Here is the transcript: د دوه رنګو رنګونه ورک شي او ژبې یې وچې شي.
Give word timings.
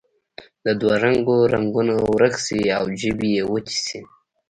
د 0.65 0.67
دوه 0.79 0.95
رنګو 1.05 1.37
رنګونه 1.53 1.93
ورک 2.11 2.35
شي 2.45 2.61
او 2.77 2.85
ژبې 2.99 3.29
یې 3.37 3.43
وچې 3.51 3.77
شي. 3.87 3.99